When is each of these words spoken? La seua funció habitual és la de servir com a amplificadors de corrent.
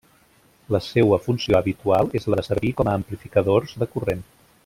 La 0.75 0.79
seua 0.85 1.19
funció 1.25 1.57
habitual 1.59 2.09
és 2.21 2.25
la 2.35 2.41
de 2.41 2.47
servir 2.49 2.73
com 2.81 2.91
a 2.93 2.97
amplificadors 3.01 3.79
de 3.85 3.91
corrent. 3.95 4.27